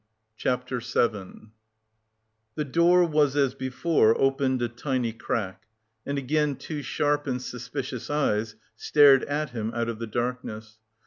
CHAPTER 0.35 0.79
VII 0.79 1.49
The 2.55 2.65
door 2.65 3.05
was 3.05 3.35
as 3.35 3.53
before 3.53 4.19
opened 4.19 4.59
a 4.63 4.67
tiny 4.67 5.13
crack, 5.13 5.67
and 6.07 6.17
again 6.17 6.55
two 6.55 6.81
sharp 6.81 7.27
and 7.27 7.39
suspicious 7.39 8.09
eyes 8.09 8.55
stared 8.75 9.23
at 9.25 9.51
him 9.51 9.71
out 9.75 9.89
of 9.89 9.99
the 9.99 10.07
darkness. 10.07 10.79